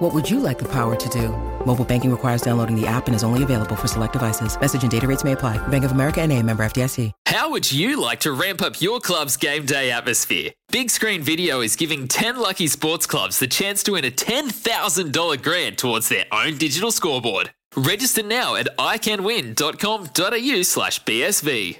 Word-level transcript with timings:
What 0.00 0.14
would 0.14 0.30
you 0.30 0.40
like 0.40 0.58
the 0.58 0.68
power 0.68 0.96
to 0.96 1.08
do? 1.10 1.28
Mobile 1.66 1.84
banking 1.84 2.10
requires 2.10 2.40
downloading 2.40 2.74
the 2.74 2.86
app 2.86 3.06
and 3.06 3.14
is 3.14 3.22
only 3.22 3.42
available 3.42 3.76
for 3.76 3.86
select 3.86 4.14
devices. 4.14 4.58
Message 4.58 4.80
and 4.80 4.90
data 4.90 5.06
rates 5.06 5.24
may 5.24 5.32
apply. 5.32 5.58
Bank 5.68 5.84
of 5.84 5.92
America 5.92 6.22
and 6.22 6.32
a 6.32 6.42
member 6.42 6.62
FDIC. 6.62 7.12
How 7.26 7.50
would 7.50 7.70
you 7.70 8.00
like 8.00 8.20
to 8.20 8.32
ramp 8.32 8.62
up 8.62 8.80
your 8.80 8.98
club's 8.98 9.36
game 9.36 9.66
day 9.66 9.90
atmosphere? 9.90 10.52
Big 10.72 10.88
Screen 10.88 11.20
Video 11.20 11.60
is 11.60 11.76
giving 11.76 12.08
10 12.08 12.38
lucky 12.38 12.66
sports 12.66 13.04
clubs 13.04 13.38
the 13.40 13.46
chance 13.46 13.82
to 13.82 13.92
win 13.92 14.06
a 14.06 14.10
$10,000 14.10 15.42
grant 15.42 15.76
towards 15.76 16.08
their 16.08 16.24
own 16.32 16.56
digital 16.56 16.90
scoreboard. 16.90 17.50
Register 17.76 18.22
now 18.22 18.54
at 18.54 18.74
iCanWin.com.au 18.78 20.62
slash 20.62 21.04
BSV. 21.04 21.76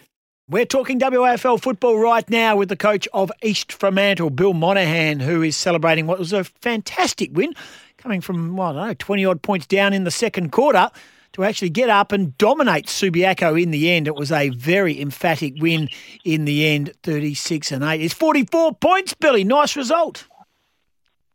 We're 0.51 0.67
talking 0.67 0.99
WAFL 0.99 1.63
football 1.63 1.97
right 1.97 2.29
now 2.29 2.57
with 2.57 2.71
the 2.71 2.77
coach 2.77 3.07
of 3.15 3.31
East 3.41 3.73
Fremantle, 3.73 4.31
Bill 4.31 4.53
Monahan, 4.53 5.21
who 5.21 5.43
is 5.43 5.57
celebrating 5.57 6.09
what 6.09 6.19
was 6.19 6.33
a 6.33 6.43
fantastic 6.43 7.31
win, 7.33 7.55
coming 8.01 8.21
from, 8.21 8.57
well, 8.57 8.71
I 8.71 8.73
don't 8.73 8.87
know, 8.89 8.95
20 8.95 9.25
odd 9.27 9.43
points 9.43 9.67
down 9.67 9.93
in 9.93 10.05
the 10.05 10.11
second 10.11 10.51
quarter 10.51 10.91
to 11.33 11.45
actually 11.45 11.71
get 11.71 11.91
up 11.91 12.13
and 12.13 12.37
dominate 12.39 12.87
Subiaco 12.87 13.61
in 13.61 13.71
the 13.71 13.91
end. 13.91 14.09
It 14.09 14.17
was 14.17 14.33
a 14.33 14.49
very 14.51 15.01
emphatic 15.01 15.55
win 15.61 15.89
in 16.25 16.45
the 16.45 16.67
end, 16.67 16.93
36 17.03 17.71
and 17.73 17.85
8. 17.85 18.01
It's 18.01 18.15
44 18.15 18.75
points, 18.77 19.15
Billy. 19.15 19.45
Nice 19.45 19.77
result. 19.77 20.27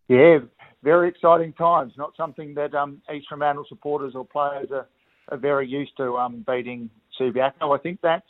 Yeah, 0.07 0.39
very 0.83 1.07
exciting 1.09 1.53
times. 1.53 1.93
Not 1.97 2.13
something 2.17 2.53
that 2.55 2.73
um, 2.73 3.01
East 3.13 3.27
Fremantle 3.29 3.65
supporters 3.69 4.13
or 4.15 4.25
players 4.25 4.69
are, 4.71 4.87
are 5.29 5.37
very 5.37 5.67
used 5.67 5.95
to 5.97 6.17
um, 6.17 6.43
beating 6.45 6.89
Subiaco. 7.19 7.77
I 7.77 7.81
think 7.81 7.99
that's 8.01 8.27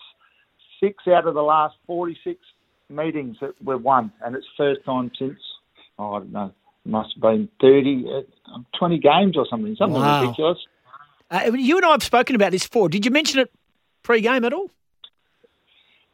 six 0.80 1.08
out 1.08 1.28
of 1.28 1.34
the 1.34 1.42
last 1.42 1.76
46 1.88 2.40
meetings 2.90 3.38
that 3.42 3.56
we've 3.64 3.82
won, 3.82 4.12
and 4.24 4.36
it's 4.36 4.46
first 4.56 4.86
time 4.86 5.12
since, 5.18 5.40
oh, 5.98 6.14
I 6.14 6.20
don't 6.20 6.32
know, 6.32 6.54
must 6.86 7.14
have 7.16 7.22
been 7.22 7.50
30, 7.62 8.06
uh, 8.10 8.60
20 8.78 9.00
games 9.00 9.38
or 9.38 9.46
something, 9.50 9.76
something 9.76 10.02
Wow. 10.02 10.22
ridiculous. 10.22 10.58
Uh, 11.32 11.52
you 11.56 11.78
and 11.78 11.86
I 11.86 11.92
have 11.92 12.04
spoken 12.04 12.36
about 12.36 12.52
this 12.52 12.68
before. 12.68 12.88
Did 12.90 13.06
you 13.06 13.12
mention 13.12 13.40
it 13.40 13.52
pre-game 14.04 14.46
at 14.46 14.54
all? 14.54 14.70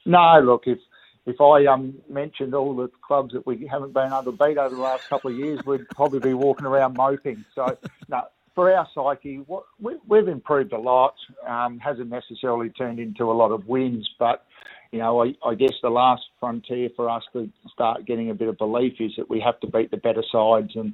No, 0.05 0.39
look, 0.43 0.63
if 0.65 0.79
if 1.27 1.39
I 1.39 1.65
um, 1.67 1.93
mentioned 2.09 2.55
all 2.55 2.75
the 2.75 2.89
clubs 3.05 3.33
that 3.33 3.45
we 3.45 3.67
haven't 3.67 3.93
been 3.93 4.07
able 4.11 4.23
to 4.23 4.31
beat 4.31 4.57
over 4.57 4.73
the 4.73 4.81
last 4.81 5.07
couple 5.07 5.29
of 5.29 5.37
years, 5.37 5.59
we'd 5.67 5.87
probably 5.89 6.19
be 6.19 6.33
walking 6.33 6.65
around 6.65 6.95
moping. 6.97 7.45
So, 7.53 7.77
no, 8.09 8.23
for 8.55 8.73
our 8.73 8.87
psyche, 8.95 9.37
what, 9.45 9.65
we, 9.79 9.97
we've 10.07 10.27
improved 10.27 10.73
a 10.73 10.79
lot. 10.79 11.13
Um, 11.47 11.77
hasn't 11.77 12.09
necessarily 12.09 12.69
turned 12.69 12.97
into 12.99 13.29
a 13.29 13.33
lot 13.33 13.51
of 13.51 13.67
wins, 13.67 14.09
but 14.17 14.45
you 14.91 14.99
know, 14.99 15.23
I, 15.23 15.33
I 15.45 15.55
guess 15.55 15.73
the 15.81 15.89
last 15.89 16.23
frontier 16.39 16.89
for 16.95 17.09
us 17.09 17.23
to 17.33 17.49
start 17.71 18.05
getting 18.05 18.29
a 18.29 18.35
bit 18.35 18.49
of 18.49 18.57
belief 18.57 18.93
is 18.99 19.13
that 19.17 19.29
we 19.29 19.39
have 19.39 19.59
to 19.61 19.67
beat 19.67 19.91
the 19.91 19.97
better 19.97 20.23
sides, 20.31 20.71
and 20.75 20.93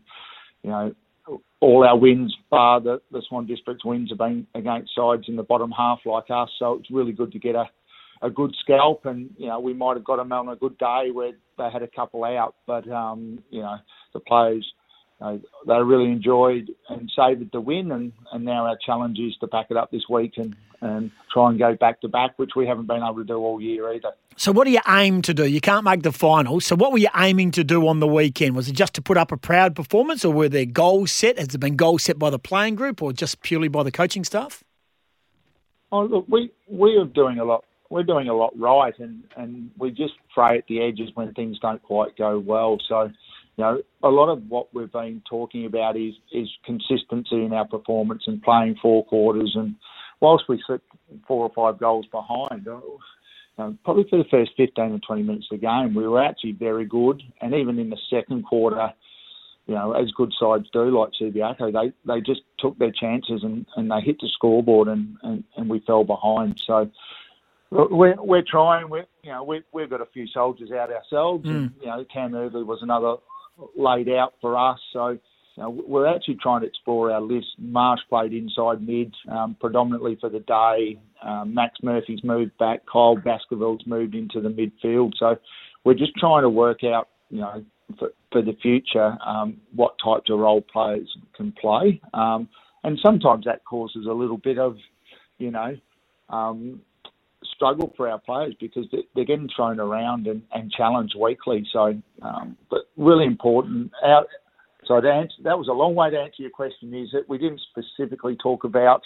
you 0.64 0.70
know, 0.70 0.96
all 1.60 1.86
our 1.86 1.98
wins, 1.98 2.36
bar 2.50 2.80
the, 2.80 3.02
the 3.12 3.22
Swan 3.28 3.48
District's 3.48 3.84
wins, 3.84 4.10
have 4.10 4.20
been 4.20 4.46
against 4.54 4.96
sides 4.96 5.24
in 5.28 5.36
the 5.36 5.44
bottom 5.44 5.72
half 5.72 6.00
like 6.06 6.30
us. 6.30 6.50
So 6.60 6.76
it's 6.76 6.92
really 6.92 7.12
good 7.12 7.32
to 7.32 7.40
get 7.40 7.56
a 7.56 7.66
a 8.22 8.30
good 8.30 8.56
scalp, 8.62 9.06
and 9.06 9.30
you 9.38 9.48
know 9.48 9.60
we 9.60 9.74
might 9.74 9.96
have 9.96 10.04
got 10.04 10.18
them 10.18 10.32
on 10.32 10.50
a 10.50 10.56
good 10.56 10.78
day 10.78 11.10
where 11.12 11.34
they 11.58 11.70
had 11.72 11.84
a 11.84 11.88
couple 11.88 12.24
out, 12.24 12.56
but 12.66 12.90
um, 12.90 13.40
you 13.50 13.62
know 13.62 13.78
the 14.14 14.20
players 14.20 14.66
know, 15.22 15.42
they 15.66 15.84
really 15.84 16.12
enjoyed 16.12 16.70
and 16.90 17.12
savoured 17.16 17.50
the 17.52 17.62
win, 17.62 17.92
and, 17.92 18.14
and 18.32 18.46
now 18.46 18.66
our 18.66 18.78
challenge 18.86 19.18
is 19.20 19.36
to 19.42 19.48
back 19.48 19.68
it 19.70 19.78
up 19.78 19.92
this 19.92 20.04
week 20.10 20.34
and, 20.38 20.56
and 20.82 21.12
try 21.34 21.50
and 21.50 21.58
go 21.58 21.76
back 21.76 22.02
to 22.02 22.08
back, 22.08 22.38
which 22.38 22.52
we 22.56 22.68
haven't 22.68 22.88
been 22.88 23.04
able 23.04 23.16
to 23.16 23.24
do 23.24 23.38
all 23.38 23.62
year 23.62 23.94
either. 23.94 24.12
So 24.36 24.52
what 24.52 24.66
do 24.66 24.72
you 24.72 24.82
aim 24.88 25.24
to 25.24 25.34
do? 25.34 25.48
You 25.48 25.60
can't 25.62 25.84
make 25.84 26.04
the 26.04 26.12
final. 26.12 26.60
So 26.60 26.76
what 26.76 26.92
were 26.92 27.00
you 27.00 27.10
aiming 27.16 27.52
to 27.52 27.64
do 27.64 27.88
on 27.88 28.00
the 28.00 28.08
weekend? 28.08 28.56
Was 28.56 28.70
it 28.70 28.74
just 28.74 28.94
to 28.94 29.02
put 29.02 29.18
up 29.18 29.32
a 29.32 29.38
proud 29.38 29.76
performance 29.76 30.24
or 30.24 30.32
were 30.32 30.50
there 30.50 30.66
goals 30.66 31.12
set? 31.12 31.40
Has 31.40 31.48
there 31.48 31.60
been 31.60 31.76
goals 31.76 32.04
set 32.04 32.20
by 32.20 32.30
the 32.30 32.38
playing 32.38 32.76
group 32.76 33.02
or 33.02 33.12
just 33.12 33.42
purely 33.42 33.68
by 33.68 33.82
the 33.82 33.92
coaching 33.92 34.24
staff? 34.24 34.64
Oh 35.92 36.04
look, 36.04 36.26
we 36.28 36.52
we 36.68 36.98
are 36.98 37.06
doing 37.06 37.40
a 37.40 37.46
lot. 37.46 37.64
We're 37.90 38.04
doing 38.04 38.28
a 38.28 38.34
lot 38.34 38.58
right, 38.58 38.94
and 39.00 39.24
and 39.38 39.72
we 39.78 39.92
just 39.92 40.14
fray 40.36 40.58
at 40.58 40.66
the 40.68 40.82
edges 40.82 41.10
when 41.16 41.34
things 41.34 41.58
don't 41.60 41.82
quite 41.82 42.18
go 42.18 42.38
well. 42.40 42.78
So, 42.88 43.10
you 43.58 43.64
know, 43.64 43.82
a 44.04 44.10
lot 44.10 44.30
of 44.30 44.44
what 44.48 44.74
we've 44.74 44.92
been 44.92 45.22
talking 45.28 45.66
about 45.66 45.98
is 45.98 46.14
is 46.32 46.48
consistency 46.64 47.44
in 47.44 47.54
our 47.54 47.68
performance 47.68 48.24
and 48.28 48.42
playing 48.42 48.78
four 48.82 49.04
quarters. 49.06 49.54
And 49.56 49.76
whilst 50.22 50.46
we 50.48 50.62
sit 50.70 50.82
four 51.28 51.44
or 51.44 51.52
five 51.56 51.80
goals 51.80 52.06
behind, 52.12 52.68
uh, 52.68 52.80
um, 53.58 53.80
probably 53.84 54.06
for 54.08 54.18
the 54.18 54.30
first 54.30 54.52
15 54.58 54.92
or 54.94 55.00
20 55.00 55.24
minutes 55.24 55.48
of 55.52 55.60
the 55.60 55.66
game, 55.66 55.96
we 55.96 56.08
were 56.08 56.24
actually 56.24 56.52
very 56.52 56.86
good. 56.86 57.24
And 57.42 57.56
even 57.56 57.80
in 57.80 57.90
the 57.90 57.98
second 58.12 58.44
quarter, 58.44 58.94
you 59.66 59.74
know, 59.74 59.94
as 59.94 60.12
good 60.12 60.32
sides 60.40 60.70
do, 60.72 60.96
like 60.96 61.10
Subiaco, 61.20 61.74
they, 61.74 61.92
they 62.06 62.22
just 62.22 62.42
took 62.60 62.78
their 62.78 62.92
chances 62.92 63.44
and, 63.44 63.66
and 63.76 63.90
they 63.90 64.02
hit 64.02 64.20
the 64.22 64.30
scoreboard 64.30 64.88
and, 64.88 65.18
and, 65.24 65.44
and 65.58 65.68
we 65.68 65.80
fell 65.80 66.04
behind. 66.04 66.62
So 66.68 66.92
we're, 67.72 68.22
we're 68.22 68.46
trying. 68.48 68.90
We're, 68.90 69.08
you 69.24 69.32
know, 69.32 69.44
we, 69.44 69.64
we've 69.74 69.90
got 69.90 70.02
a 70.02 70.06
few 70.06 70.28
soldiers 70.28 70.72
out 70.72 70.92
ourselves. 70.92 71.50
And, 71.50 71.72
you 71.82 71.88
know, 71.88 72.06
Cam 72.14 72.36
Earley 72.36 72.64
was 72.64 72.84
another 72.84 73.16
laid 73.76 74.10
out 74.10 74.34
for 74.42 74.58
us. 74.58 74.80
So 74.94 75.18
you 75.58 75.64
know, 75.64 75.70
we're 75.88 76.08
actually 76.08 76.38
trying 76.42 76.62
to 76.62 76.68
explore 76.68 77.12
our 77.12 77.22
list. 77.22 77.48
Marsh 77.58 78.02
played 78.10 78.34
inside 78.34 78.86
mid 78.86 79.14
um, 79.32 79.56
predominantly 79.60 80.18
for 80.20 80.30
the 80.30 80.40
day. 80.40 81.00
Um, 81.24 81.54
Max 81.54 81.80
Murphy's 81.82 82.24
moved 82.24 82.58
back. 82.60 82.82
Kyle 82.92 83.16
Baskerville's 83.16 83.82
moved 83.88 84.14
into 84.14 84.40
the 84.40 84.50
midfield. 84.50 85.14
So 85.18 85.36
we're 85.84 85.96
just 85.96 86.16
trying 86.16 86.44
to 86.44 86.50
work 86.50 86.84
out, 86.84 87.10
you 87.30 87.42
know, 87.42 87.64
for, 87.98 88.12
for 88.32 88.42
the 88.42 88.56
future, 88.62 89.18
um, 89.26 89.58
what 89.76 89.96
types 90.04 90.30
of 90.30 90.40
role 90.40 90.62
players 90.62 91.10
can 91.36 91.52
play. 91.54 92.02
Um, 92.14 92.48
and 92.84 93.00
sometimes 93.04 93.46
that 93.46 93.66
causes 93.66 94.06
a 94.08 94.14
little 94.14 94.38
bit 94.38 94.60
of, 94.60 94.78
you 95.40 95.50
know, 95.52 95.76
um, 96.30 96.82
struggle 97.58 97.94
for 97.98 98.08
our 98.10 98.20
players 98.20 98.54
because 98.60 98.86
they- 98.92 99.08
they're 99.14 99.26
getting 99.26 99.50
thrown 99.54 99.80
around 99.80 100.28
and, 100.28 100.44
and 100.54 100.72
challenged 100.72 101.16
weekly. 101.20 101.68
So, 101.74 102.02
um, 102.22 102.56
but 102.70 102.82
really 102.96 103.26
important. 103.26 103.92
Our, 104.04 104.26
so 104.86 105.02
to 105.02 105.12
answer, 105.12 105.36
that 105.44 105.58
was 105.58 105.68
a 105.68 105.74
long 105.74 105.96
way 105.96 106.10
to 106.12 106.18
answer 106.18 106.44
your 106.44 106.52
question. 106.52 106.94
Is 106.94 107.10
that 107.12 107.28
we 107.28 107.38
didn't 107.38 107.62
specifically 107.72 108.38
talk 108.42 108.64
about 108.64 109.02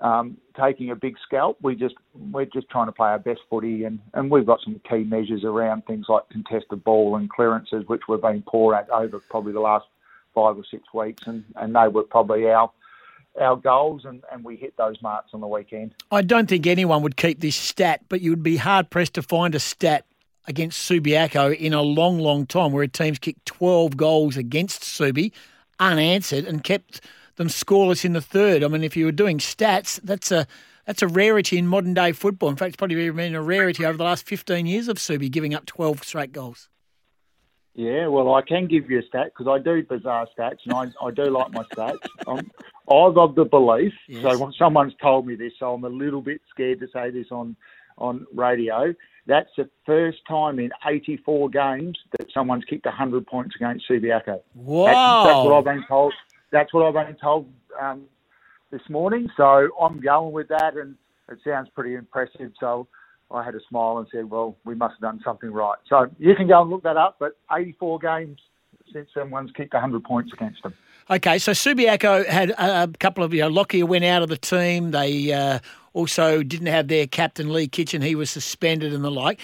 um, 0.00 0.36
taking 0.60 0.90
a 0.90 0.96
big 0.96 1.16
scalp. 1.26 1.58
We 1.60 1.76
just 1.76 1.94
we're 2.32 2.46
just 2.46 2.68
trying 2.70 2.86
to 2.86 2.92
play 2.92 3.08
our 3.08 3.18
best 3.18 3.40
footy, 3.50 3.84
and, 3.84 3.98
and 4.14 4.30
we've 4.30 4.46
got 4.46 4.60
some 4.64 4.80
key 4.88 5.04
measures 5.04 5.44
around 5.44 5.84
things 5.86 6.06
like 6.08 6.28
contested 6.30 6.82
ball 6.82 7.16
and 7.16 7.28
clearances, 7.28 7.84
which 7.88 8.02
we've 8.08 8.22
been 8.22 8.42
poor 8.46 8.74
at 8.74 8.88
over 8.90 9.20
probably 9.30 9.52
the 9.52 9.60
last 9.60 9.86
five 10.34 10.56
or 10.56 10.64
six 10.70 10.82
weeks, 10.94 11.26
and, 11.26 11.44
and 11.56 11.74
they 11.74 11.88
were 11.88 12.04
probably 12.04 12.48
our 12.48 12.70
our 13.40 13.56
goals, 13.56 14.04
and, 14.04 14.22
and 14.30 14.44
we 14.44 14.56
hit 14.56 14.76
those 14.76 15.00
marks 15.02 15.30
on 15.32 15.40
the 15.40 15.46
weekend. 15.46 15.94
I 16.10 16.22
don't 16.22 16.48
think 16.48 16.66
anyone 16.66 17.02
would 17.02 17.16
keep 17.16 17.40
this 17.40 17.56
stat, 17.56 18.02
but 18.08 18.20
you 18.20 18.30
would 18.30 18.42
be 18.42 18.56
hard 18.56 18.90
pressed 18.90 19.14
to 19.14 19.22
find 19.22 19.54
a 19.54 19.60
stat 19.60 20.04
against 20.46 20.88
Subiaco 20.88 21.56
in 21.56 21.72
a 21.72 21.82
long, 21.82 22.18
long 22.18 22.46
time 22.46 22.72
where 22.72 22.82
a 22.82 22.88
team's 22.88 23.18
kicked 23.18 23.46
12 23.46 23.96
goals 23.96 24.36
against 24.36 24.82
Subi 24.82 25.32
unanswered 25.78 26.44
and 26.44 26.62
kept 26.62 27.00
them 27.36 27.48
scoreless 27.48 28.04
in 28.04 28.12
the 28.12 28.20
third. 28.20 28.62
I 28.62 28.68
mean, 28.68 28.84
if 28.84 28.96
you 28.96 29.06
were 29.06 29.12
doing 29.12 29.38
stats, 29.38 30.00
that's 30.02 30.30
a 30.30 30.46
that's 30.84 31.00
a 31.00 31.06
rarity 31.06 31.58
in 31.58 31.68
modern 31.68 31.94
day 31.94 32.10
football. 32.10 32.48
In 32.48 32.56
fact, 32.56 32.70
it's 32.70 32.76
probably 32.76 33.08
been 33.10 33.36
a 33.36 33.42
rarity 33.42 33.86
over 33.86 33.96
the 33.96 34.04
last 34.04 34.26
15 34.26 34.66
years 34.66 34.88
of 34.88 34.96
Subi 34.96 35.30
giving 35.30 35.54
up 35.54 35.64
12 35.66 36.02
straight 36.02 36.32
goals. 36.32 36.68
Yeah, 37.74 38.06
well, 38.08 38.34
I 38.34 38.42
can 38.42 38.66
give 38.66 38.90
you 38.90 38.98
a 38.98 39.02
stat 39.02 39.32
because 39.36 39.48
I 39.48 39.62
do 39.62 39.82
bizarre 39.82 40.28
stats, 40.38 40.58
and 40.66 40.74
I, 40.74 41.04
I 41.04 41.10
do 41.10 41.30
like 41.30 41.52
my 41.52 41.64
stats. 41.74 41.98
I'm, 42.26 42.50
I'm 42.90 43.18
of 43.18 43.34
the 43.34 43.44
belief. 43.44 43.94
Yes. 44.08 44.22
So 44.22 44.38
when 44.38 44.52
someone's 44.52 44.94
told 45.00 45.26
me 45.26 45.36
this, 45.36 45.52
so 45.58 45.72
I'm 45.72 45.84
a 45.84 45.88
little 45.88 46.20
bit 46.20 46.42
scared 46.50 46.80
to 46.80 46.88
say 46.92 47.10
this 47.10 47.28
on 47.30 47.56
on 47.98 48.26
radio. 48.34 48.94
That's 49.26 49.50
the 49.56 49.68
first 49.86 50.18
time 50.26 50.58
in 50.58 50.70
84 50.84 51.50
games 51.50 51.98
that 52.18 52.30
someone's 52.32 52.64
kicked 52.64 52.86
100 52.86 53.26
points 53.26 53.54
against 53.54 53.88
Subiaco. 53.88 54.40
Wow. 54.54 54.86
That's, 54.86 55.28
that's 55.28 55.44
what 55.46 55.52
I've 55.58 55.64
been 55.64 55.84
told. 55.86 56.14
That's 56.50 56.74
what 56.74 56.86
I've 56.86 57.06
been 57.06 57.16
told 57.16 57.52
um, 57.80 58.04
this 58.70 58.82
morning. 58.88 59.30
So 59.36 59.68
I'm 59.80 60.00
going 60.00 60.32
with 60.32 60.48
that, 60.48 60.76
and 60.76 60.96
it 61.28 61.38
sounds 61.44 61.68
pretty 61.74 61.94
impressive. 61.94 62.52
So 62.58 62.88
I 63.32 63.42
had 63.44 63.54
a 63.54 63.60
smile 63.68 63.98
and 63.98 64.06
said, 64.12 64.30
"Well, 64.30 64.56
we 64.64 64.74
must 64.74 64.94
have 64.94 65.00
done 65.00 65.20
something 65.24 65.50
right." 65.50 65.78
So 65.88 66.06
you 66.18 66.34
can 66.34 66.48
go 66.48 66.62
and 66.62 66.70
look 66.70 66.82
that 66.82 66.96
up. 66.96 67.16
But 67.18 67.36
84 67.50 67.98
games 67.98 68.38
since 68.92 69.08
someone's 69.14 69.50
kicked 69.52 69.72
100 69.72 70.04
points 70.04 70.32
against 70.32 70.62
them. 70.62 70.74
Okay, 71.10 71.38
so 71.38 71.52
Subiaco 71.52 72.26
had 72.26 72.50
a, 72.50 72.84
a 72.84 72.88
couple 72.98 73.24
of, 73.24 73.34
you 73.34 73.40
know, 73.40 73.48
Lockyer 73.48 73.86
went 73.86 74.04
out 74.04 74.22
of 74.22 74.28
the 74.28 74.36
team. 74.36 74.92
They 74.92 75.32
uh, 75.32 75.58
also 75.94 76.42
didn't 76.42 76.68
have 76.68 76.88
their 76.88 77.06
captain 77.06 77.52
Lee 77.52 77.68
Kitchen. 77.68 78.02
He 78.02 78.14
was 78.14 78.30
suspended 78.30 78.92
and 78.92 79.04
the 79.04 79.10
like. 79.10 79.40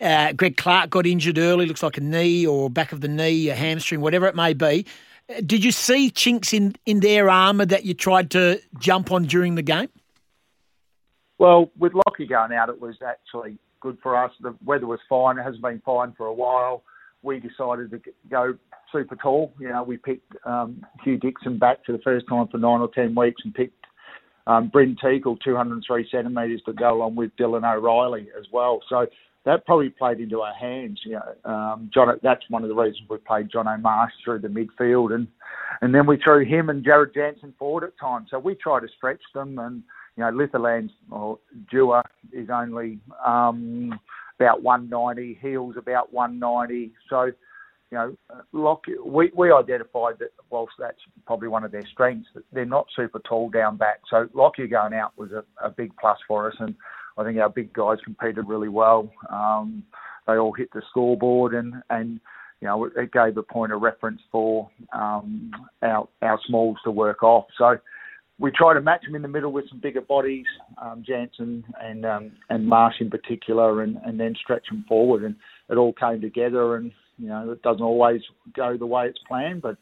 Uh, 0.00 0.32
Greg 0.32 0.56
Clark 0.56 0.90
got 0.90 1.06
injured 1.06 1.38
early, 1.38 1.66
looks 1.66 1.82
like 1.82 1.96
a 1.96 2.02
knee 2.02 2.46
or 2.46 2.68
back 2.68 2.92
of 2.92 3.00
the 3.00 3.08
knee, 3.08 3.48
a 3.48 3.54
hamstring, 3.54 4.00
whatever 4.00 4.26
it 4.26 4.34
may 4.34 4.52
be. 4.52 4.84
Uh, 5.30 5.40
did 5.44 5.64
you 5.64 5.72
see 5.72 6.10
chinks 6.10 6.52
in, 6.52 6.74
in 6.84 7.00
their 7.00 7.30
armour 7.30 7.64
that 7.66 7.84
you 7.84 7.94
tried 7.94 8.30
to 8.32 8.60
jump 8.78 9.10
on 9.10 9.24
during 9.24 9.54
the 9.54 9.62
game? 9.62 9.88
Well, 11.38 11.70
with 11.78 11.92
Lockie 11.94 12.26
going 12.26 12.52
out, 12.52 12.68
it 12.68 12.80
was 12.80 12.96
actually 13.06 13.58
good 13.80 13.98
for 14.02 14.16
us. 14.16 14.32
The 14.40 14.54
weather 14.64 14.86
was 14.86 15.00
fine. 15.08 15.38
It 15.38 15.42
hasn't 15.42 15.62
been 15.62 15.82
fine 15.84 16.14
for 16.16 16.26
a 16.26 16.32
while. 16.32 16.82
We 17.22 17.40
decided 17.40 17.90
to 17.90 18.00
go 18.30 18.54
super 18.92 19.16
tall. 19.16 19.52
You 19.58 19.68
know, 19.68 19.82
we 19.82 19.96
picked 19.96 20.32
um, 20.46 20.84
Hugh 21.02 21.18
Dixon 21.18 21.58
back 21.58 21.84
for 21.84 21.92
the 21.92 21.98
first 21.98 22.26
time 22.28 22.48
for 22.48 22.58
nine 22.58 22.80
or 22.80 22.90
ten 22.94 23.14
weeks 23.14 23.42
and 23.44 23.54
picked 23.54 23.86
um, 24.46 24.68
Bryn 24.68 24.96
Teagle, 25.02 25.38
203 25.42 26.08
centimetres, 26.10 26.62
to 26.66 26.72
go 26.72 26.94
along 26.94 27.16
with 27.16 27.32
Dylan 27.36 27.64
O'Reilly 27.64 28.28
as 28.38 28.46
well. 28.52 28.80
So 28.88 29.06
that 29.44 29.66
probably 29.66 29.90
played 29.90 30.20
into 30.20 30.40
our 30.40 30.54
hands. 30.54 31.00
You 31.04 31.18
know, 31.18 31.50
um, 31.50 31.90
John, 31.92 32.08
that's 32.22 32.42
one 32.48 32.62
of 32.62 32.68
the 32.68 32.74
reasons 32.74 33.08
we 33.08 33.18
played 33.18 33.50
Jono 33.50 33.80
Marsh 33.80 34.12
through 34.24 34.40
the 34.40 34.48
midfield, 34.48 35.14
and 35.14 35.26
and 35.80 35.94
then 35.94 36.06
we 36.06 36.16
threw 36.16 36.44
him 36.44 36.70
and 36.70 36.84
Jared 36.84 37.14
Jansen 37.14 37.54
forward 37.58 37.84
at 37.84 37.98
times. 37.98 38.28
So 38.30 38.38
we 38.38 38.54
try 38.54 38.80
to 38.80 38.88
stretch 38.96 39.22
them, 39.34 39.58
and 39.58 39.82
you 40.16 40.24
know, 40.24 40.30
Litherland's 40.30 40.92
or 41.10 41.38
Dewar 41.70 42.04
is 42.32 42.48
only 42.50 42.98
um, 43.24 43.98
about 44.38 44.62
190, 44.62 45.38
Heels 45.40 45.74
about 45.76 46.12
190. 46.12 46.92
So 47.08 47.32
you 47.90 47.98
know, 47.98 48.16
Lock, 48.52 48.84
we, 49.04 49.30
we 49.36 49.52
identified 49.52 50.18
that 50.18 50.30
whilst 50.50 50.72
that's 50.78 50.98
probably 51.24 51.48
one 51.48 51.64
of 51.64 51.70
their 51.70 51.86
strengths, 51.86 52.28
that 52.34 52.42
they're 52.52 52.64
not 52.64 52.86
super 52.96 53.20
tall 53.20 53.48
down 53.48 53.76
back. 53.76 54.00
So 54.10 54.28
Lockyer 54.34 54.66
going 54.66 54.92
out 54.92 55.12
was 55.16 55.30
a, 55.32 55.44
a 55.64 55.70
big 55.70 55.92
plus 56.00 56.18
for 56.26 56.50
us, 56.50 56.56
and 56.58 56.74
I 57.16 57.24
think 57.24 57.38
our 57.38 57.48
big 57.48 57.72
guys 57.72 57.98
competed 58.04 58.48
really 58.48 58.68
well. 58.68 59.10
Um, 59.30 59.84
they 60.26 60.34
all 60.34 60.52
hit 60.52 60.70
the 60.72 60.82
scoreboard, 60.90 61.54
and 61.54 61.74
and 61.88 62.20
you 62.60 62.66
know 62.66 62.84
it 62.84 63.12
gave 63.12 63.36
a 63.36 63.42
point 63.42 63.72
of 63.72 63.80
reference 63.82 64.20
for 64.32 64.68
um, 64.92 65.52
our 65.82 66.08
our 66.22 66.40
smalls 66.46 66.78
to 66.84 66.90
work 66.90 67.22
off. 67.22 67.46
So 67.56 67.78
we 68.38 68.50
try 68.50 68.74
to 68.74 68.80
match 68.80 69.02
them 69.04 69.14
in 69.14 69.22
the 69.22 69.28
middle 69.28 69.52
with 69.52 69.68
some 69.68 69.80
bigger 69.80 70.02
bodies, 70.02 70.44
um, 70.80 71.02
Jansen 71.06 71.64
and 71.80 72.04
um, 72.04 72.32
and 72.50 72.66
Marsh 72.66 72.96
in 73.00 73.10
particular, 73.10 73.82
and, 73.82 73.96
and 74.04 74.20
then 74.20 74.34
stretch 74.42 74.66
them 74.68 74.84
forward. 74.86 75.24
And 75.24 75.36
it 75.70 75.76
all 75.76 75.94
came 75.94 76.20
together, 76.20 76.76
and 76.76 76.92
you 77.18 77.28
know 77.28 77.50
it 77.50 77.62
doesn't 77.62 77.82
always 77.82 78.20
go 78.54 78.76
the 78.76 78.86
way 78.86 79.06
it's 79.06 79.18
planned, 79.26 79.62
but 79.62 79.76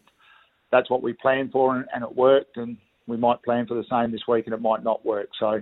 that's 0.70 0.88
what 0.88 1.02
we 1.02 1.12
planned 1.14 1.50
for, 1.50 1.76
and, 1.76 1.86
and 1.94 2.04
it 2.04 2.16
worked. 2.16 2.56
And 2.56 2.76
we 3.06 3.16
might 3.16 3.42
plan 3.42 3.66
for 3.66 3.74
the 3.74 3.84
same 3.90 4.12
this 4.12 4.26
week, 4.28 4.46
and 4.46 4.54
it 4.54 4.60
might 4.60 4.84
not 4.84 5.04
work. 5.04 5.28
So 5.40 5.60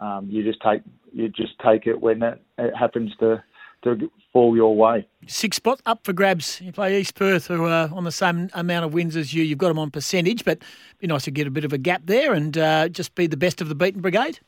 um, 0.00 0.28
you 0.28 0.42
just 0.42 0.60
take 0.62 0.82
you 1.12 1.28
just 1.28 1.52
take 1.64 1.86
it 1.86 2.00
when 2.00 2.22
it, 2.22 2.42
it 2.58 2.74
happens 2.74 3.12
to 3.20 3.42
to 3.82 4.10
fall 4.32 4.56
your 4.56 4.74
way. 4.74 5.06
Six 5.26 5.56
spot 5.56 5.80
up 5.86 6.04
for 6.04 6.12
grabs. 6.12 6.60
You 6.60 6.72
play 6.72 7.00
East 7.00 7.14
Perth, 7.14 7.46
who 7.46 7.64
are 7.64 7.88
on 7.92 8.04
the 8.04 8.12
same 8.12 8.48
amount 8.54 8.84
of 8.84 8.94
wins 8.94 9.16
as 9.16 9.34
you. 9.34 9.42
You've 9.42 9.58
got 9.58 9.68
them 9.68 9.78
on 9.78 9.90
percentage, 9.90 10.44
but 10.44 10.58
it'd 10.58 10.98
be 10.98 11.06
nice 11.06 11.24
to 11.24 11.30
get 11.30 11.46
a 11.46 11.50
bit 11.50 11.64
of 11.64 11.72
a 11.72 11.78
gap 11.78 12.02
there 12.06 12.32
and 12.32 12.56
uh, 12.56 12.88
just 12.88 13.14
be 13.14 13.26
the 13.26 13.36
best 13.36 13.60
of 13.60 13.68
the 13.68 13.74
beaten 13.74 14.00
brigade. 14.00 14.40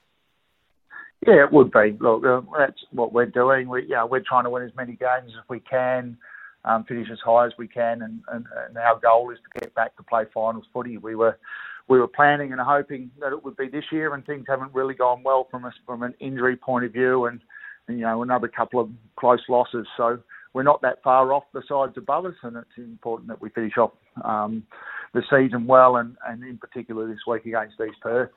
Yeah, 1.27 1.45
it 1.45 1.53
would 1.53 1.73
be. 1.73 1.97
Look, 2.01 2.25
uh, 2.25 2.43
that's 2.59 2.85
what 2.91 3.13
we're 3.13 3.27
doing. 3.27 3.69
We, 3.69 3.83
you 3.83 3.91
know, 3.91 4.07
we're 4.07 4.21
trying 4.21 4.45
to 4.45 4.51
win 4.51 4.63
as 4.63 4.75
many 4.77 4.93
games 4.93 5.33
as 5.37 5.49
we 5.49 5.61
can, 5.61 6.19
um, 6.65 6.85
finish 6.85 7.09
as 7.11 7.19
high 7.25 7.47
as 7.47 7.53
we 7.57 7.67
can, 7.67 8.03
and, 8.03 8.21
and, 8.29 8.47
and 8.69 8.77
our 8.77 8.99
goal 8.99 9.31
is 9.31 9.39
to 9.39 9.61
get 9.61 9.75
back 9.75 9.97
to 9.97 10.03
play 10.03 10.25
finals 10.35 10.67
footy. 10.73 10.99
We 10.99 11.15
were 11.15 11.39
we 11.87 11.99
were 11.99 12.09
planning 12.09 12.53
and 12.53 12.61
hoping 12.61 13.11
that 13.21 13.33
it 13.33 13.45
would 13.45 13.57
be 13.57 13.69
this 13.69 13.85
year, 13.93 14.15
and 14.15 14.25
things 14.25 14.47
haven't 14.49 14.75
really 14.75 14.95
gone 14.95 15.23
well 15.23 15.49
from 15.51 15.65
us 15.65 15.75
from 15.87 16.03
an 16.03 16.15
injury 16.21 16.57
point 16.57 16.85
of 16.85 16.93
view, 16.93 17.27
and 17.27 17.41
you 17.89 17.97
know 17.97 18.23
another 18.23 18.49
couple 18.49 18.81
of 18.81 18.91
close 19.17 19.43
losses. 19.49 19.87
So 19.97 20.19
we're 20.53 20.63
not 20.63 20.83
that 20.83 21.03
far 21.03 21.33
off 21.33 21.45
the 21.53 21.63
sides 21.69 21.97
above 21.97 22.27
us, 22.27 22.35
and 22.43 22.57
it's 22.57 22.79
important 22.79 23.29
that 23.29 23.41
we 23.41 23.51
finish 23.51 23.77
off 23.77 23.93
um, 24.25 24.65
the 25.13 25.23
season 25.31 25.67
well, 25.67 25.97
and, 25.97 26.17
and 26.27 26.43
in 26.45 26.59
particular 26.59 27.07
this 27.09 27.21
week 27.27 27.47
against 27.47 27.75
East 27.81 28.01
Perth. 28.01 28.31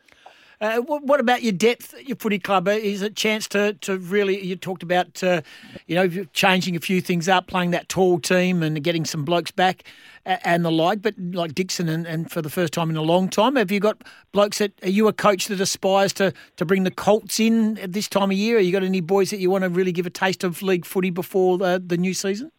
Uh, 0.59 0.79
what, 0.79 1.03
what, 1.03 1.19
about 1.19 1.43
your 1.43 1.51
depth 1.51 1.93
at 1.93 2.07
your 2.07 2.17
footy 2.17 2.39
club? 2.39 2.67
Uh, 2.67 2.71
is 2.71 3.03
it 3.03 3.11
a 3.11 3.13
chance 3.13 3.47
to, 3.47 3.73
to 3.73 3.99
really? 3.99 4.43
You 4.43 4.55
talked 4.55 4.81
about 4.81 5.23
uh, 5.23 5.41
you 5.85 5.93
know 5.93 6.25
changing 6.33 6.75
a 6.75 6.79
few 6.79 6.99
things 6.99 7.29
up, 7.29 7.45
playing 7.45 7.71
that 7.71 7.89
tall 7.89 8.19
team 8.19 8.63
and 8.63 8.83
getting 8.83 9.05
some 9.05 9.23
blokes 9.23 9.51
back 9.51 9.83
and 10.25 10.65
the 10.65 10.71
like. 10.71 11.03
But 11.03 11.13
like 11.19 11.53
Dixon 11.53 11.87
and, 11.87 12.07
and 12.07 12.31
for 12.31 12.41
the 12.41 12.49
first 12.49 12.73
time 12.73 12.89
in 12.89 12.95
a 12.95 13.03
long 13.03 13.29
time, 13.29 13.55
have 13.55 13.69
you 13.69 13.79
got 13.79 14.03
blokes 14.31 14.57
that? 14.57 14.71
Are 14.81 14.89
you 14.89 15.07
a 15.07 15.13
coach 15.13 15.47
that 15.47 15.61
aspires 15.61 16.11
to 16.13 16.33
to 16.55 16.65
bring 16.65 16.85
the 16.85 16.91
Colts 16.91 17.39
in 17.39 17.77
at 17.77 17.93
this 17.93 18.07
time 18.07 18.31
of 18.31 18.37
year? 18.37 18.57
Are 18.57 18.61
you 18.61 18.71
got 18.71 18.83
any 18.83 19.01
boys 19.01 19.29
that 19.29 19.37
you 19.37 19.51
want 19.51 19.63
to 19.63 19.69
really 19.69 19.91
give 19.91 20.07
a 20.07 20.11
taste 20.11 20.43
of 20.43 20.63
league 20.63 20.87
footy 20.87 21.11
before 21.11 21.59
the, 21.59 21.81
the 21.85 21.97
new 21.97 22.15
season? 22.15 22.51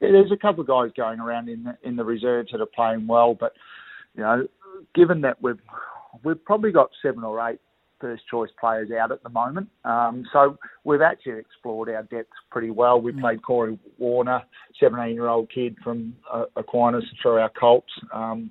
There's 0.00 0.32
a 0.32 0.36
couple 0.36 0.62
of 0.62 0.66
guys 0.66 0.92
going 0.96 1.20
around 1.20 1.50
in 1.50 1.64
the, 1.64 1.76
in 1.82 1.96
the 1.96 2.04
reserves 2.04 2.52
that 2.52 2.60
are 2.60 2.66
playing 2.66 3.06
well, 3.06 3.34
but 3.34 3.52
you 4.16 4.22
know, 4.22 4.48
given 4.94 5.20
that 5.22 5.42
we've 5.42 5.60
we've 6.22 6.42
probably 6.44 6.72
got 6.72 6.90
seven 7.02 7.24
or 7.24 7.48
eight 7.48 7.60
first 8.00 8.24
choice 8.30 8.50
players 8.60 8.90
out 8.90 9.12
at 9.12 9.22
the 9.22 9.28
moment. 9.30 9.68
Um, 9.84 10.24
so 10.32 10.58
we've 10.84 11.00
actually 11.00 11.38
explored 11.38 11.88
our 11.88 12.02
depth 12.02 12.32
pretty 12.50 12.70
well. 12.70 13.00
We 13.00 13.12
mm. 13.12 13.20
played 13.20 13.42
Corey 13.42 13.78
Warner, 13.98 14.42
17 14.78 15.14
year 15.14 15.28
old 15.28 15.50
kid 15.50 15.76
from 15.82 16.14
uh, 16.30 16.44
Aquinas 16.56 17.04
through 17.22 17.38
our 17.38 17.50
Colts. 17.58 17.92
Um, 18.12 18.50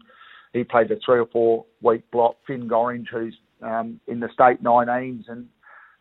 he 0.54 0.64
played 0.64 0.92
a 0.92 0.96
three 1.06 1.20
or 1.20 1.28
four 1.28 1.66
week 1.82 2.10
block. 2.12 2.38
Finn 2.48 2.68
Gorringe, 2.68 3.08
who's 3.12 3.36
um, 3.62 4.00
in 4.08 4.20
the 4.20 4.30
state 4.34 4.64
19s 4.64 5.24
and 5.28 5.48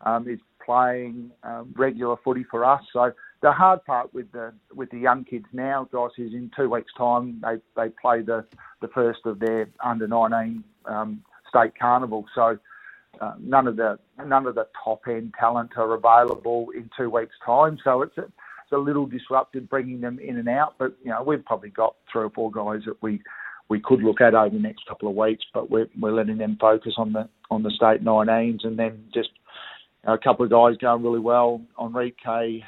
um, 0.05 0.27
is 0.27 0.39
playing 0.63 1.31
um, 1.43 1.73
regular 1.75 2.15
footy 2.23 2.45
for 2.49 2.65
us. 2.65 2.81
So 2.91 3.11
the 3.41 3.51
hard 3.51 3.83
part 3.85 4.13
with 4.13 4.31
the 4.31 4.53
with 4.73 4.89
the 4.91 4.99
young 4.99 5.25
kids 5.25 5.45
now, 5.53 5.87
guys, 5.91 6.11
is 6.17 6.33
in 6.33 6.51
two 6.55 6.69
weeks' 6.69 6.91
time 6.97 7.41
they 7.41 7.57
they 7.75 7.89
play 8.01 8.21
the 8.21 8.45
the 8.81 8.87
first 8.89 9.19
of 9.25 9.39
their 9.39 9.69
under 9.83 10.07
19 10.07 10.63
um, 10.85 11.23
state 11.53 11.77
carnival. 11.79 12.25
So 12.33 12.57
uh, 13.21 13.33
none 13.39 13.67
of 13.67 13.75
the 13.75 13.99
none 14.25 14.45
of 14.47 14.55
the 14.55 14.67
top 14.83 15.03
end 15.07 15.33
talent 15.39 15.71
are 15.77 15.93
available 15.93 16.67
in 16.75 16.89
two 16.97 17.09
weeks' 17.09 17.35
time. 17.45 17.77
So 17.83 18.01
it's 18.01 18.17
a, 18.17 18.23
it's 18.23 18.71
a 18.71 18.77
little 18.77 19.05
disrupted 19.05 19.69
bringing 19.69 20.01
them 20.01 20.19
in 20.19 20.37
and 20.37 20.49
out. 20.49 20.75
But 20.79 20.95
you 21.03 21.11
know 21.11 21.23
we've 21.23 21.45
probably 21.45 21.69
got 21.69 21.95
three 22.11 22.23
or 22.23 22.29
four 22.31 22.51
guys 22.51 22.81
that 22.85 23.01
we 23.01 23.21
we 23.69 23.79
could 23.79 24.01
look 24.01 24.21
at 24.21 24.35
over 24.35 24.49
the 24.49 24.61
next 24.61 24.85
couple 24.87 25.09
of 25.09 25.15
weeks, 25.15 25.45
but 25.53 25.69
we're 25.69 25.87
we're 25.99 26.13
letting 26.13 26.37
them 26.37 26.57
focus 26.59 26.93
on 26.97 27.13
the 27.13 27.29
on 27.51 27.63
the 27.63 27.71
state 27.71 28.03
19s 28.03 28.65
and 28.65 28.77
then 28.77 29.03
just 29.13 29.29
you 30.03 30.07
know, 30.07 30.13
a 30.13 30.17
couple 30.17 30.43
of 30.43 30.51
guys 30.51 30.75
going 30.77 31.03
really 31.03 31.19
well. 31.19 31.61
Enrique 31.79 32.61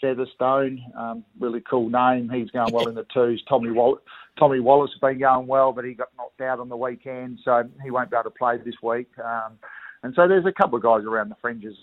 Featherstone, 0.00 0.80
um, 0.96 1.24
really 1.40 1.60
cool 1.68 1.90
name. 1.90 2.30
He's 2.30 2.50
going 2.50 2.72
well 2.72 2.88
in 2.88 2.94
the 2.94 3.06
twos. 3.12 3.42
Tommy 3.48 3.70
Wall- 3.70 4.00
Tommy 4.38 4.60
Wallace 4.60 4.92
has 4.92 5.00
been 5.00 5.20
going 5.20 5.46
well, 5.46 5.72
but 5.72 5.84
he 5.84 5.94
got 5.94 6.08
knocked 6.16 6.27
out 6.40 6.60
on 6.60 6.68
the 6.68 6.76
weekend, 6.76 7.38
so 7.44 7.68
he 7.82 7.90
won't 7.90 8.10
be 8.10 8.16
able 8.16 8.30
to 8.30 8.36
play 8.36 8.58
this 8.58 8.74
week. 8.82 9.08
Um, 9.22 9.58
and 10.02 10.14
so 10.14 10.28
there's 10.28 10.46
a 10.46 10.52
couple 10.52 10.76
of 10.76 10.82
guys 10.82 11.04
around 11.04 11.28
the 11.28 11.36
fringes. 11.40 11.76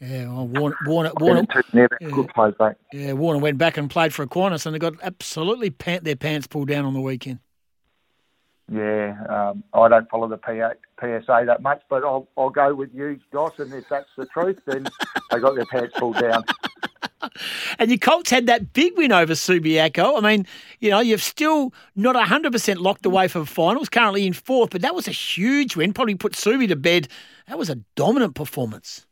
Yeah, 0.00 0.26
well, 0.26 0.46
Warner, 0.46 0.76
Warner, 0.86 1.12
Warner 1.18 1.46
yeah, 1.72 1.86
good 2.00 2.28
plays 2.28 2.54
back. 2.58 2.76
Yeah, 2.92 3.14
Warner 3.14 3.40
went 3.40 3.56
back 3.56 3.78
and 3.78 3.88
played 3.88 4.12
for 4.12 4.22
Aquinas, 4.22 4.66
and 4.66 4.74
they 4.74 4.78
got 4.78 4.94
absolutely 5.02 5.70
pant 5.70 6.04
their 6.04 6.16
pants 6.16 6.46
pulled 6.46 6.68
down 6.68 6.84
on 6.84 6.92
the 6.92 7.00
weekend. 7.00 7.38
Yeah, 8.70 9.16
um, 9.28 9.64
I 9.72 9.88
don't 9.88 10.10
follow 10.10 10.28
the 10.28 10.38
PA, 10.38 10.72
PSA 11.00 11.44
that 11.46 11.62
much, 11.62 11.82
but 11.88 12.02
I'll 12.02 12.28
I'll 12.36 12.50
go 12.50 12.74
with 12.74 12.90
you, 12.92 13.18
Josh. 13.32 13.58
And 13.58 13.72
if 13.72 13.88
that's 13.88 14.08
the 14.18 14.26
truth, 14.26 14.58
then 14.66 14.86
they 15.30 15.38
got 15.38 15.54
their 15.54 15.66
pants 15.66 15.94
pulled 15.96 16.18
down. 16.18 16.44
and 17.78 17.90
your 17.90 17.98
Colts 17.98 18.30
had 18.30 18.46
that 18.46 18.72
big 18.72 18.96
win 18.96 19.12
over 19.12 19.32
Subiaco. 19.34 20.18
I 20.18 20.20
mean, 20.20 20.46
you 20.80 20.90
know, 20.90 21.00
you've 21.00 21.22
still 21.22 21.72
not 21.94 22.16
100% 22.16 22.76
locked 22.78 23.06
away 23.06 23.28
for 23.28 23.44
finals, 23.44 23.88
currently 23.88 24.26
in 24.26 24.32
fourth, 24.32 24.70
but 24.70 24.82
that 24.82 24.94
was 24.94 25.08
a 25.08 25.12
huge 25.12 25.76
win. 25.76 25.92
Probably 25.92 26.14
put 26.14 26.32
Subi 26.32 26.68
to 26.68 26.76
bed. 26.76 27.08
That 27.48 27.58
was 27.58 27.70
a 27.70 27.76
dominant 27.94 28.34
performance. 28.34 29.06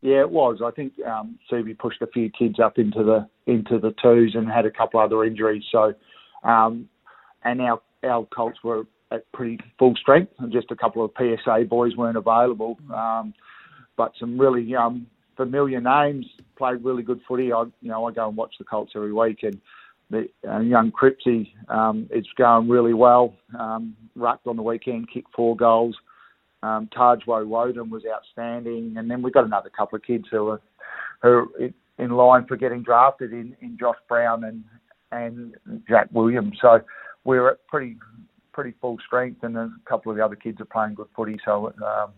Yeah, 0.00 0.20
it 0.20 0.30
was. 0.30 0.60
I 0.62 0.70
think 0.70 0.92
um, 1.06 1.38
Subi 1.50 1.78
pushed 1.78 2.02
a 2.02 2.06
few 2.06 2.30
kids 2.30 2.60
up 2.60 2.78
into 2.78 3.02
the 3.02 3.26
into 3.46 3.78
the 3.78 3.94
twos 4.02 4.34
and 4.34 4.50
had 4.50 4.66
a 4.66 4.70
couple 4.70 5.00
other 5.00 5.24
injuries. 5.24 5.64
So, 5.72 5.94
um, 6.42 6.90
and 7.42 7.60
our 7.62 7.80
our 8.02 8.26
Colts 8.26 8.58
were 8.62 8.86
at 9.10 9.30
pretty 9.32 9.58
full 9.78 9.94
strength. 9.96 10.32
and 10.38 10.52
Just 10.52 10.70
a 10.70 10.76
couple 10.76 11.02
of 11.04 11.12
PSA 11.16 11.64
boys 11.70 11.96
weren't 11.96 12.18
available, 12.18 12.78
um, 12.92 13.32
but 13.96 14.12
some 14.20 14.38
really 14.38 14.74
um, 14.74 15.06
familiar 15.36 15.80
names 15.80 16.26
played 16.56 16.84
really 16.84 17.02
good 17.02 17.20
footy. 17.26 17.52
I, 17.52 17.62
you 17.80 17.90
know, 17.90 18.06
I 18.06 18.12
go 18.12 18.28
and 18.28 18.36
watch 18.36 18.54
the 18.58 18.64
Colts 18.64 18.92
every 18.94 19.12
week, 19.12 19.42
and 19.42 19.60
the 20.10 20.28
uh, 20.48 20.60
young 20.60 20.92
Cripsy 20.92 21.52
um, 21.68 22.08
is 22.10 22.26
going 22.36 22.68
really 22.68 22.94
well. 22.94 23.34
Um, 23.58 23.96
rucked 24.14 24.46
on 24.46 24.56
the 24.56 24.62
weekend, 24.62 25.10
kicked 25.10 25.34
four 25.34 25.56
goals. 25.56 25.96
Um, 26.62 26.88
Tajwo 26.96 27.46
Woden 27.46 27.90
was 27.90 28.04
outstanding, 28.10 28.94
and 28.96 29.10
then 29.10 29.22
we've 29.22 29.34
got 29.34 29.44
another 29.44 29.70
couple 29.70 29.96
of 29.96 30.02
kids 30.02 30.24
who 30.30 30.48
are 30.48 30.60
who 31.22 31.28
are 31.28 31.46
in 31.98 32.10
line 32.10 32.46
for 32.46 32.56
getting 32.56 32.82
drafted 32.82 33.32
in, 33.32 33.56
in 33.60 33.76
Josh 33.78 33.96
Brown 34.08 34.44
and 34.44 34.64
and 35.12 35.54
Jack 35.88 36.08
Williams. 36.12 36.56
So 36.60 36.80
we're 37.24 37.50
at 37.50 37.66
pretty 37.66 37.96
pretty 38.52 38.74
full 38.80 38.98
strength, 39.04 39.42
and 39.42 39.56
a 39.56 39.70
couple 39.84 40.10
of 40.10 40.16
the 40.16 40.24
other 40.24 40.36
kids 40.36 40.60
are 40.60 40.66
playing 40.66 40.94
good 40.94 41.08
footy. 41.14 41.38
So 41.44 41.72
um, 41.84 42.12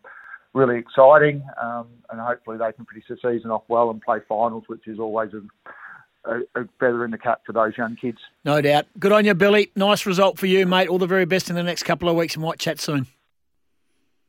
really 0.57 0.79
exciting, 0.79 1.45
um, 1.63 1.87
and 2.11 2.19
hopefully 2.19 2.57
they 2.57 2.73
can 2.73 2.87
finish 2.87 3.05
the 3.09 3.17
season 3.17 3.51
off 3.51 3.63
well 3.69 3.91
and 3.91 4.01
play 4.01 4.19
finals, 4.27 4.65
which 4.67 4.89
is 4.89 4.99
always 4.99 5.31
a, 5.35 6.31
a, 6.31 6.39
a 6.63 6.65
feather 6.81 7.05
in 7.05 7.11
the 7.11 7.19
cap 7.19 7.43
for 7.45 7.53
those 7.53 7.77
young 7.77 7.95
kids. 7.95 8.19
No 8.45 8.61
doubt. 8.61 8.87
Good 8.99 9.13
on 9.13 9.27
you, 9.27 9.35
Billy. 9.35 9.71
Nice 9.77 10.07
result 10.07 10.39
for 10.39 10.47
you, 10.47 10.67
mate. 10.67 10.89
All 10.89 10.99
the 10.99 11.07
very 11.07 11.27
best 11.27 11.51
in 11.51 11.57
the 11.57 11.63
next 11.63 11.83
couple 11.83 12.09
of 12.09 12.17
weeks, 12.17 12.35
and 12.35 12.43
might 12.43 12.59
chat 12.59 12.81
soon. 12.81 13.07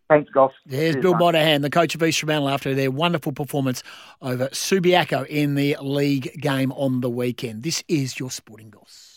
Thanks, 0.10 0.30
Goss. 0.30 0.54
There's 0.66 0.94
Cheers, 0.96 1.02
Bill 1.02 1.14
mate. 1.14 1.20
Monahan, 1.20 1.62
the 1.62 1.70
coach 1.70 1.96
of 1.96 2.04
East 2.04 2.20
Fremantle, 2.20 2.50
after 2.50 2.76
their 2.76 2.92
wonderful 2.92 3.32
performance 3.32 3.82
over 4.22 4.48
Subiaco 4.50 5.26
in 5.28 5.56
the 5.56 5.78
league 5.82 6.40
game 6.42 6.72
on 6.74 7.02
the 7.02 7.10
weekend. 7.10 7.64
This 7.64 7.84
is 7.88 8.20
your 8.20 8.32
sporting 8.32 8.70
goss. 8.70 9.17